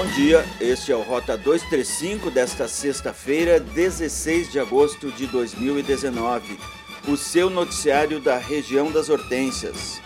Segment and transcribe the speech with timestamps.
[0.00, 6.58] Bom dia, este é o Rota 235 desta sexta-feira, 16 de agosto de 2019.
[7.06, 10.00] O seu noticiário da região das Hortênsias.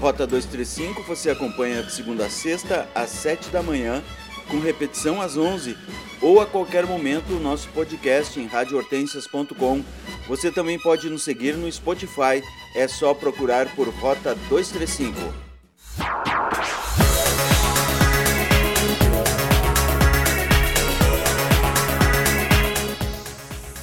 [0.00, 4.02] Rota 235 você acompanha de segunda a sexta às 7 da manhã,
[4.48, 5.76] com repetição às 11
[6.22, 9.84] ou a qualquer momento o nosso podcast em radiohortensias.com.
[10.28, 12.42] Você também pode nos seguir no Spotify,
[12.74, 15.49] é só procurar por Rota 235.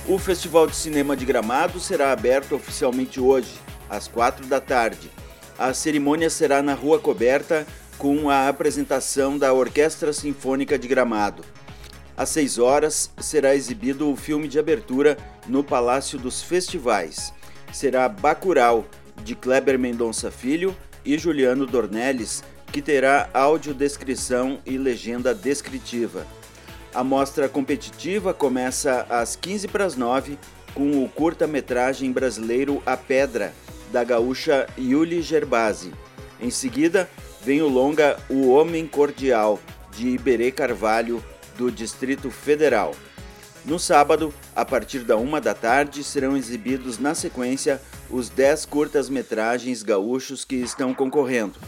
[0.09, 3.51] O Festival de Cinema de Gramado será aberto oficialmente hoje,
[3.89, 5.11] às quatro da tarde.
[5.59, 11.43] A cerimônia será na Rua Coberta, com a apresentação da Orquestra Sinfônica de Gramado.
[12.15, 17.33] Às seis horas será exibido o filme de abertura no Palácio dos Festivais.
[17.73, 18.85] Será Bacurau,
[19.25, 26.25] de Kleber Mendonça Filho e Juliano Dornelles, que terá audiodescrição e legenda descritiva.
[26.97, 30.35] A mostra competitiva começa às 15 para as 9
[30.73, 33.53] com o curta-metragem brasileiro A Pedra,
[33.91, 35.93] da gaúcha Yuli Gerbasi.
[36.41, 37.07] Em seguida,
[37.43, 39.59] vem o longa O Homem Cordial,
[39.95, 41.23] de Iberê Carvalho,
[41.55, 42.95] do Distrito Federal.
[43.63, 49.83] No sábado, a partir da uma da tarde, serão exibidos na sequência os 10 curtas-metragens
[49.83, 51.59] gaúchos que estão concorrendo.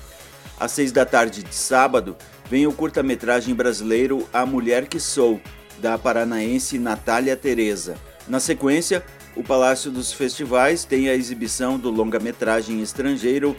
[0.59, 2.17] Às seis da tarde de sábado,
[2.49, 5.39] vem o curta-metragem brasileiro A Mulher que Sou,
[5.79, 7.95] da paranaense Natália Teresa.
[8.27, 9.05] Na sequência,
[9.35, 13.55] o Palácio dos Festivais tem a exibição do longa-metragem estrangeiro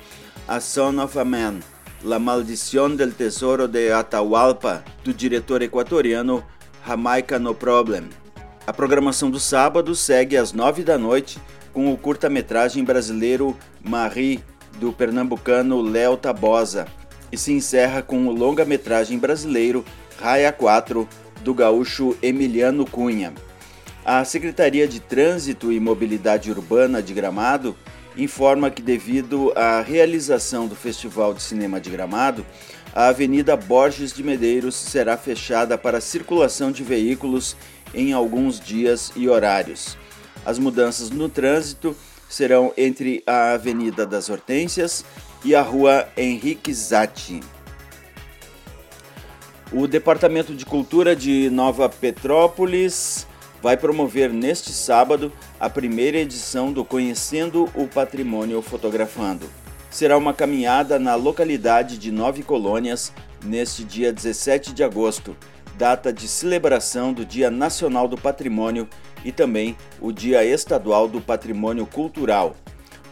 [0.46, 1.60] A Son of a Man,
[2.02, 6.44] La Maldición del Tesoro de Atahualpa, do diretor equatoriano
[6.84, 8.08] Jamaica No Problem.
[8.66, 11.38] A programação do sábado segue às nove da noite
[11.72, 14.42] com o curta-metragem brasileiro Marie,
[14.80, 16.86] do pernambucano Léo Tabosa
[17.32, 19.84] e se encerra com o longa-metragem brasileiro
[20.18, 21.08] Raia 4,
[21.42, 23.32] do gaúcho Emiliano Cunha.
[24.04, 27.76] A Secretaria de Trânsito e Mobilidade Urbana de Gramado
[28.16, 32.44] informa que, devido à realização do Festival de Cinema de Gramado,
[32.94, 37.56] a Avenida Borges de Medeiros será fechada para circulação de veículos
[37.94, 39.96] em alguns dias e horários.
[40.44, 41.96] As mudanças no trânsito
[42.28, 45.04] serão entre a Avenida das Hortênsias
[45.44, 47.40] e a rua Henrique Zatti.
[49.72, 53.26] O Departamento de Cultura de Nova Petrópolis
[53.62, 59.48] vai promover neste sábado a primeira edição do Conhecendo o Patrimônio Fotografando.
[59.90, 63.12] Será uma caminhada na localidade de Nove Colônias
[63.44, 65.36] neste dia 17 de agosto,
[65.76, 68.88] data de celebração do Dia Nacional do Patrimônio
[69.24, 72.56] e também o Dia Estadual do Patrimônio Cultural.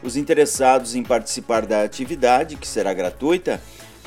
[0.03, 3.61] Os interessados em participar da atividade, que será gratuita,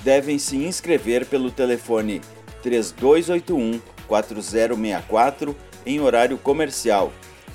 [0.04, 2.22] devem se inscrever pelo telefone
[2.62, 7.12] 3281 4064 em horário comercial.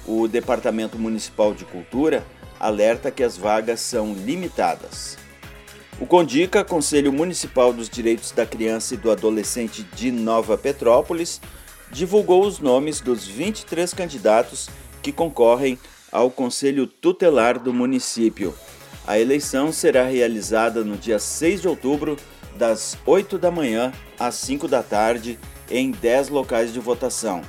[0.06, 2.24] O Departamento Municipal de Cultura
[2.58, 5.18] alerta que as vagas são limitadas.
[5.98, 11.40] O Condica, Conselho Municipal dos Direitos da Criança e do Adolescente de Nova Petrópolis,
[11.90, 14.68] divulgou os nomes dos 23 candidatos
[15.02, 15.78] que concorrem
[16.10, 18.54] ao Conselho Tutelar do município.
[19.06, 22.16] A eleição será realizada no dia 6 de outubro,
[22.56, 25.38] das 8 da manhã às 5 da tarde,
[25.70, 27.42] em 10 locais de votação.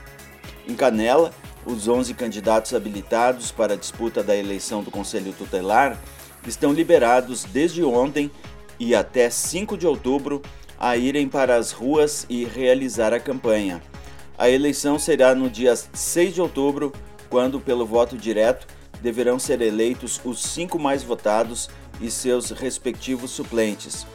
[0.68, 1.32] Em Canela,
[1.66, 5.98] os 11 candidatos habilitados para a disputa da eleição do Conselho Tutelar
[6.46, 8.32] estão liberados desde ontem
[8.80, 10.42] e até 5 de outubro
[10.80, 13.82] a irem para as ruas e realizar a campanha.
[14.38, 16.94] A eleição será no dia 6 de outubro,
[17.30, 18.68] quando, pelo voto direto,
[19.02, 21.70] deverão ser eleitos os cinco mais votados
[22.02, 24.06] e seus respectivos suplentes.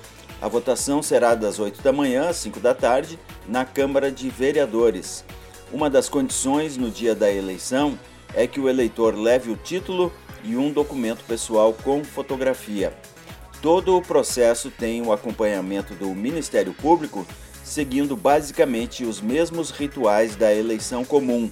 [0.40, 5.24] A votação será das 8 da manhã às 5 da tarde na Câmara de Vereadores.
[5.72, 7.98] Uma das condições no dia da eleição
[8.34, 10.12] é que o eleitor leve o título
[10.42, 12.92] e um documento pessoal com fotografia.
[13.60, 17.24] Todo o processo tem o acompanhamento do Ministério Público,
[17.62, 21.48] seguindo basicamente os mesmos rituais da eleição comum,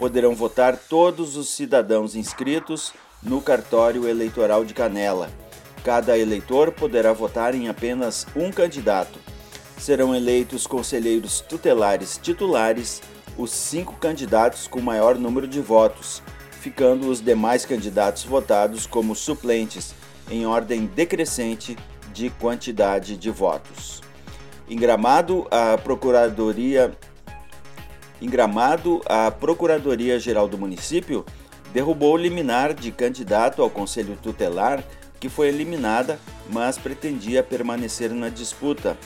[0.00, 2.90] poderão votar todos os cidadãos inscritos
[3.22, 5.28] no cartório eleitoral de Canela.
[5.84, 9.18] Cada eleitor poderá votar em apenas um candidato.
[9.76, 13.02] Serão eleitos conselheiros tutelares titulares
[13.36, 19.94] os cinco candidatos com maior número de votos, ficando os demais candidatos votados como suplentes,
[20.30, 21.76] em ordem decrescente
[22.10, 24.00] de quantidade de votos.
[24.66, 26.96] Em Gramado, a Procuradoria
[28.20, 31.24] em Gramado, a Procuradoria-Geral do município
[31.72, 34.84] derrubou liminar de candidato ao Conselho Tutelar,
[35.18, 36.18] que foi eliminada,
[36.50, 38.96] mas pretendia permanecer na disputa.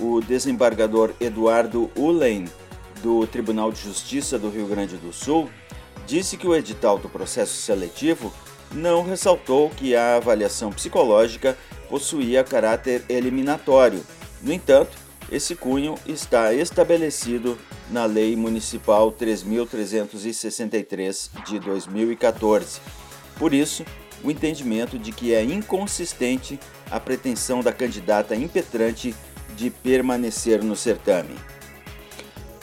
[0.00, 2.46] o desembargador Eduardo Ulen,
[3.00, 5.48] do Tribunal de Justiça do Rio Grande do Sul,
[6.04, 8.32] disse que o edital do processo seletivo
[8.72, 11.56] não ressaltou que a avaliação psicológica
[11.88, 14.04] possuía caráter eliminatório.
[14.42, 14.96] No entanto,
[15.30, 17.56] esse cunho está estabelecido
[17.90, 22.80] na Lei Municipal 3363 de 2014.
[23.38, 23.84] Por isso,
[24.22, 26.58] o entendimento de que é inconsistente
[26.90, 29.14] a pretensão da candidata impetrante
[29.56, 31.34] de permanecer no certame.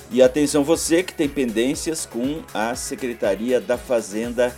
[0.09, 4.53] E atenção você que tem pendências com a Secretaria da Fazenda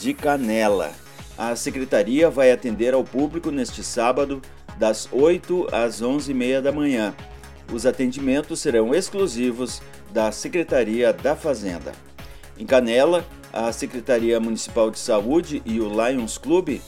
[0.00, 0.92] de Canela.
[1.38, 4.40] A secretaria vai atender ao público neste sábado,
[4.78, 7.14] das 8 às 11h30 da manhã.
[7.72, 9.82] Os atendimentos serão exclusivos
[10.12, 11.92] da Secretaria da Fazenda.
[12.58, 16.80] Em Canela, a Secretaria Municipal de Saúde e o Lions Club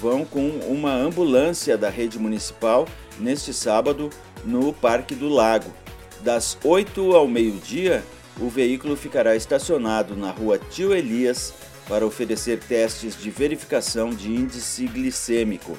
[0.00, 2.86] vão com uma ambulância da rede municipal
[3.18, 4.10] neste sábado
[4.44, 5.72] no Parque do Lago.
[6.20, 8.02] Das 8 ao meio-dia,
[8.40, 11.54] o veículo ficará estacionado na rua Tio Elias
[11.88, 15.76] para oferecer testes de verificação de índice glicêmico.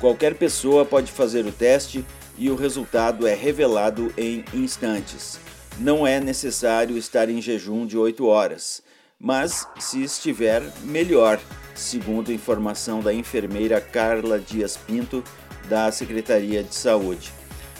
[0.00, 2.04] Qualquer pessoa pode fazer o teste
[2.36, 5.38] e o resultado é revelado em instantes.
[5.78, 8.82] Não é necessário estar em jejum de 8 horas,
[9.18, 11.40] mas se estiver, melhor,
[11.74, 15.22] segundo informação da enfermeira Carla Dias Pinto,
[15.68, 17.32] da Secretaria de Saúde.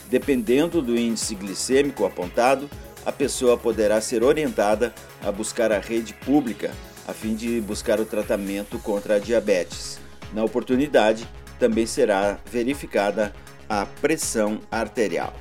[0.09, 2.69] Dependendo do índice glicêmico apontado,
[3.05, 4.93] a pessoa poderá ser orientada
[5.23, 6.71] a buscar a rede pública
[7.07, 9.99] a fim de buscar o tratamento contra a diabetes.
[10.33, 11.27] Na oportunidade,
[11.59, 13.33] também será verificada
[13.69, 15.33] a pressão arterial.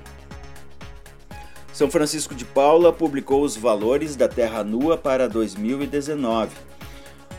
[1.73, 6.55] São Francisco de Paula publicou os valores da terra nua para 2019.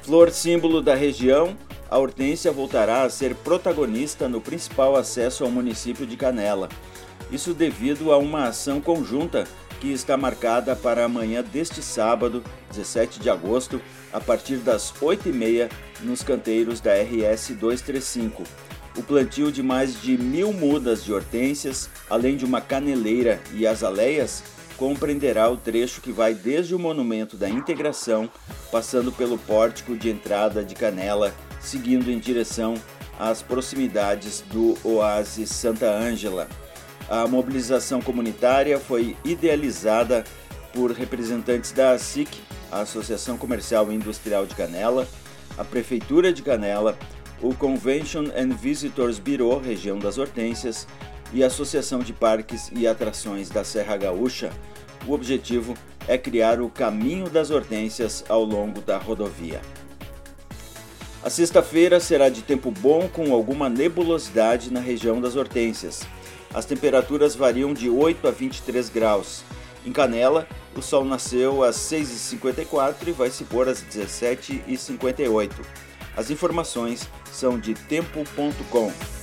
[0.03, 1.57] Flor símbolo da região,
[1.91, 6.69] a hortência voltará a ser protagonista no principal acesso ao município de Canela.
[7.31, 9.47] Isso devido a uma ação conjunta
[9.81, 13.81] que está marcada para amanhã deste sábado, 17 de agosto,
[14.13, 15.71] a partir das 8h30
[16.01, 18.43] nos canteiros da RS 235.
[18.97, 24.43] O plantio de mais de mil mudas de hortênsias, além de uma caneleira e azaleias,
[24.77, 28.31] compreenderá o trecho que vai desde o Monumento da Integração,
[28.71, 32.75] passando pelo pórtico de entrada de Canela, seguindo em direção
[33.19, 36.49] às proximidades do Oásis Santa Ângela.
[37.09, 40.25] A mobilização comunitária foi idealizada
[40.73, 42.39] por representantes da ASIC,
[42.71, 45.07] a Associação Comercial e Industrial de Canela,
[45.57, 46.99] a Prefeitura de Canela,
[47.41, 50.87] o Convention and Visitors Bureau, região das Hortênsias,
[51.33, 54.51] e a Associação de Parques e Atrações da Serra Gaúcha.
[55.07, 55.75] O objetivo
[56.07, 59.61] é criar o caminho das hortênsias ao longo da rodovia.
[61.23, 66.01] A sexta-feira será de tempo bom com alguma nebulosidade na região das hortênsias.
[66.55, 69.43] As temperaturas variam de 8 a 23 graus.
[69.85, 70.47] Em Canela,
[70.77, 75.53] o sol nasceu às 6h54 e vai se pôr às 17h58.
[76.17, 79.18] As informações são de tempo.com.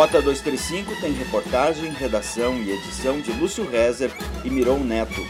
[0.00, 4.10] Rota 235 tem reportagem, redação e edição de Lúcio Rezer
[4.42, 5.20] e Miron Neto.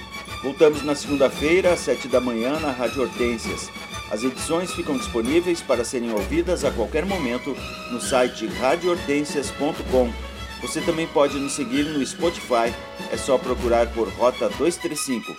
[0.45, 3.69] Voltamos na segunda-feira, às 7 da manhã, na Rádio Hortências.
[4.13, 7.57] As edições ficam disponíveis para serem ouvidas a qualquer momento
[7.91, 10.13] no site radiohortências.com.
[10.63, 12.73] Você também pode nos seguir no Spotify,
[13.11, 15.35] é só procurar por Rota 235.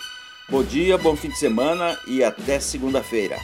[0.50, 3.38] Bom dia, bom fim de semana e até segunda-feira.